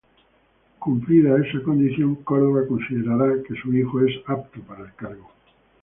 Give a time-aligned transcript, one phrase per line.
[0.79, 5.29] Cumplida esa condición, Córdoba considerará que su hijo es apto para el cargo.